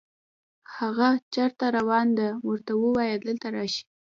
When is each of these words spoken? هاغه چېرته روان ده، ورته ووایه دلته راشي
هاغه 0.75 1.09
چېرته 1.33 1.65
روان 1.77 2.07
ده، 2.17 2.27
ورته 2.47 2.71
ووایه 2.81 3.17
دلته 3.25 3.47
راشي 3.55 3.83